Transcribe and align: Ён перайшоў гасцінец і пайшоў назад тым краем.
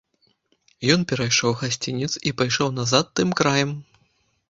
Ён 0.93 1.03
перайшоў 1.11 1.51
гасцінец 1.61 2.11
і 2.27 2.35
пайшоў 2.43 2.75
назад 2.81 3.05
тым 3.21 3.29
краем. 3.45 3.81